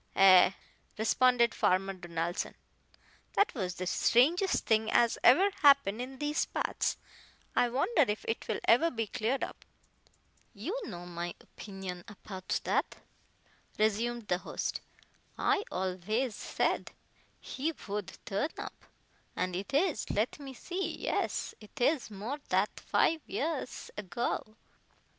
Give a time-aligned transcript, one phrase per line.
[0.15, 0.55] "Ay,"
[0.97, 2.55] responded Farmer Donaldson,
[3.33, 6.97] "that was the strangest thing as ever happened in these parts.
[7.55, 9.63] I wonder if it will ever be cleared up."
[10.55, 12.95] "You know my opinion apout that,"
[13.77, 14.81] resumed the host,
[15.37, 16.93] "I alvays said
[17.39, 18.85] he vould turn up.
[19.35, 24.41] But it is let me see yes, it is more that fife years ago.